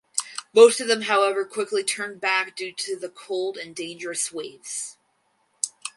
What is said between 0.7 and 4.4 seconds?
of them however quickly turned back due to the cold and dangerous